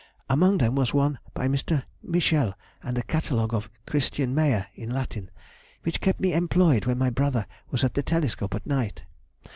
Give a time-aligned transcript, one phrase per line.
[0.31, 1.83] Among them was one by Mr.
[2.01, 5.29] Michel and a catalogue of Christian Mayer in Latin,
[5.83, 9.03] which kept me employed when my brother was at the telescope at night.